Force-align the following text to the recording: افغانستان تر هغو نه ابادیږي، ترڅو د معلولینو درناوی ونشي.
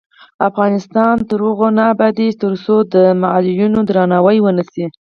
افغانستان 0.49 1.15
تر 1.29 1.39
هغو 1.47 1.67
نه 1.77 1.83
ابادیږي، 1.93 2.39
ترڅو 2.43 2.75
د 2.93 2.95
معلولینو 3.21 3.79
درناوی 3.89 4.37
ونشي. 4.41 4.85